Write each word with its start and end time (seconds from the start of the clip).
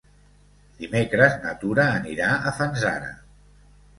Dimecres 0.79 1.35
na 1.43 1.51
Tura 1.63 1.85
anirà 1.99 2.31
a 2.39 2.53
Fanzara. 2.61 3.13